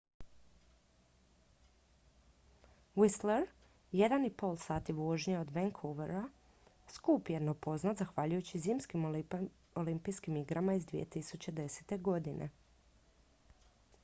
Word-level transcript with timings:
whistler 2.95 3.43
1,5 3.93 4.57
sati 4.63 4.91
vožnje 4.99 5.35
od 5.39 5.51
vancouvera 5.57 6.23
skup 6.93 7.29
je 7.33 7.39
no 7.47 7.53
poznat 7.53 7.97
zahvaljujući 8.03 8.59
zimskim 8.67 9.05
olimpijskim 9.81 10.37
igrama 10.37 10.73
iz 10.73 10.85
2010 10.87 12.47